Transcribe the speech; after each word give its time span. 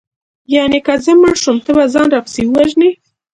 یانې 0.53 0.79
که 0.85 0.93
زه 1.03 1.11
مړه 1.19 1.35
شوم 1.41 1.57
ته 1.65 1.71
به 1.75 1.83
ځان 1.93 2.07
راپسې 2.15 2.43
ووژنې 2.47 2.91